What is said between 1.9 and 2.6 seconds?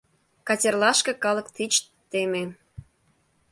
теме.